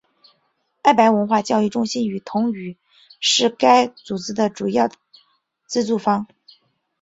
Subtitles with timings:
[0.81, 2.75] 爱白文化教育中心与同语
[3.19, 4.89] 是该组织的主要
[5.67, 6.25] 资助方。